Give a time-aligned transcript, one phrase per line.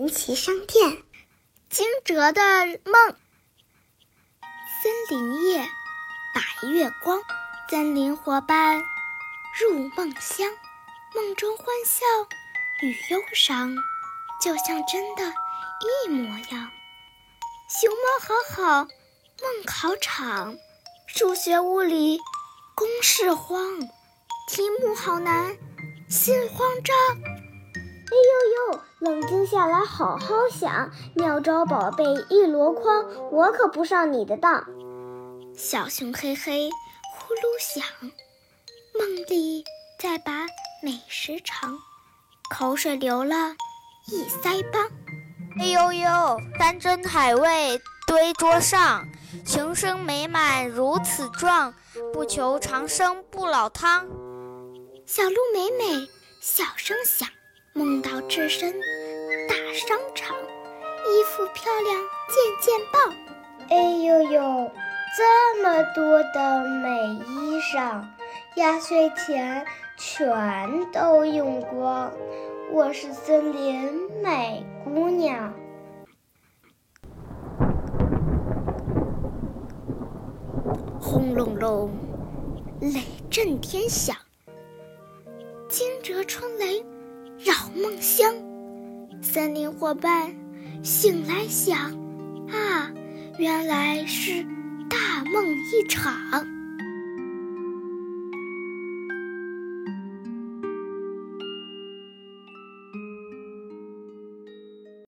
[0.00, 1.02] 神奇商店，
[1.68, 2.40] 惊蛰的
[2.86, 3.16] 梦。
[4.82, 5.68] 森林夜，
[6.34, 7.20] 白月光，
[7.68, 8.82] 森林伙伴
[9.60, 10.50] 入梦乡，
[11.14, 12.06] 梦中欢笑
[12.80, 13.76] 与忧伤，
[14.40, 15.34] 就像真的
[16.06, 16.70] 一模样。
[17.68, 18.84] 熊猫好好
[19.42, 20.56] 梦考场，
[21.06, 22.18] 数学物理
[22.74, 23.78] 公式慌，
[24.48, 25.58] 题目好难，
[26.08, 26.96] 心慌张。
[28.10, 34.64] 哎呦呦，冷静下来，好好想，妙招宝贝一箩筐，我可不上你的当。
[35.56, 36.68] 小熊嘿嘿
[37.14, 37.84] 呼噜响，
[38.98, 39.64] 梦里
[40.00, 40.46] 再把
[40.82, 41.78] 美食尝，
[42.50, 43.54] 口水流了
[44.08, 44.88] 一腮帮。
[45.60, 49.06] 哎呦呦，山珍海味堆桌上，
[49.44, 51.72] 情深美满如此壮，
[52.12, 54.08] 不求长生不老汤。
[55.06, 56.08] 小鹿美美
[56.40, 57.28] 小声响。
[57.72, 58.72] 梦到置身
[59.48, 61.96] 大商场，衣服漂亮
[62.28, 63.14] 件件棒。
[63.68, 64.70] 哎呦呦，
[65.16, 66.90] 这么多的美
[67.28, 68.02] 衣裳，
[68.56, 69.64] 压岁钱
[69.96, 72.12] 全都用光。
[72.72, 75.52] 我是森林美姑娘。
[81.00, 81.92] 轰隆隆，
[82.80, 84.16] 雷震天响，
[85.68, 86.84] 惊蛰春雷。
[87.42, 88.34] 扰梦乡，
[89.22, 90.34] 森林伙伴
[90.82, 91.78] 醒来想，
[92.50, 92.92] 啊，
[93.38, 94.44] 原来是
[94.90, 96.59] 大梦一场。